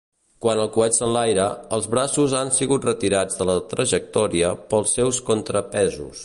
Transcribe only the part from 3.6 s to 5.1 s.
trajectòria pels